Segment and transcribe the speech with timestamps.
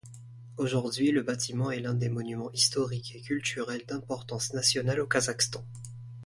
[0.57, 5.63] Aujourd'hui, le bâtiment est l'un des monuments historiques et culturels d'importance nationale au Kazakhstan.